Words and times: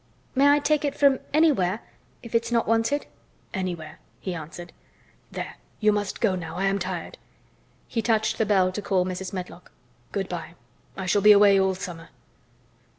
"May 0.33 0.49
I 0.49 0.57
take 0.57 0.83
it 0.83 0.95
from 0.95 1.19
anywhere—if 1.31 2.33
it's 2.33 2.51
not 2.51 2.67
wanted?" 2.67 3.05
"Anywhere," 3.53 3.99
he 4.19 4.33
answered. 4.33 4.73
"There! 5.31 5.57
You 5.79 5.91
must 5.91 6.19
go 6.19 6.33
now, 6.35 6.55
I 6.55 6.65
am 6.65 6.79
tired." 6.79 7.19
He 7.87 8.01
touched 8.01 8.39
the 8.39 8.45
bell 8.47 8.71
to 8.71 8.81
call 8.81 9.05
Mrs. 9.05 9.31
Medlock. 9.31 9.71
"Good 10.11 10.27
by. 10.27 10.55
I 10.97 11.05
shall 11.05 11.21
be 11.21 11.31
away 11.31 11.59
all 11.59 11.75
summer." 11.75 12.09